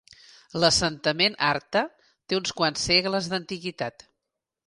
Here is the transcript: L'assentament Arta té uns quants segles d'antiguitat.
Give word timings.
L'assentament 0.61 1.35
Arta 1.49 1.83
té 2.05 2.39
uns 2.39 2.55
quants 2.61 2.87
segles 2.91 3.31
d'antiguitat. 3.35 4.09